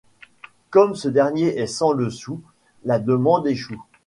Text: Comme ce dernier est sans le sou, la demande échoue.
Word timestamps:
Comme 0.71 0.95
ce 0.95 1.07
dernier 1.09 1.59
est 1.59 1.67
sans 1.67 1.91
le 1.91 2.09
sou, 2.09 2.41
la 2.85 2.97
demande 2.97 3.45
échoue. 3.45 3.83